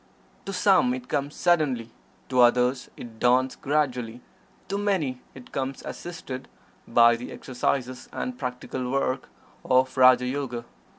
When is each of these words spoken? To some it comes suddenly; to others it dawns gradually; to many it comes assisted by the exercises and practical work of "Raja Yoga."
To 0.47 0.51
some 0.51 0.95
it 0.95 1.07
comes 1.07 1.35
suddenly; 1.35 1.91
to 2.29 2.39
others 2.41 2.89
it 2.97 3.19
dawns 3.19 3.55
gradually; 3.55 4.21
to 4.67 4.79
many 4.79 5.21
it 5.35 5.51
comes 5.51 5.83
assisted 5.85 6.47
by 6.87 7.15
the 7.15 7.31
exercises 7.31 8.09
and 8.11 8.35
practical 8.35 8.89
work 8.89 9.29
of 9.63 9.95
"Raja 9.95 10.25
Yoga." 10.25 10.65